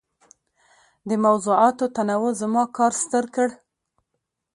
[1.09, 3.49] د موضوعاتو تنوع زما کار ستر کړ.